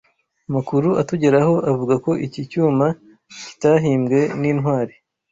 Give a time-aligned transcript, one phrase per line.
[0.49, 2.85] Amakuru atugeraho avuga ko iki cyuma
[3.47, 4.93] kitahimbwe nintwari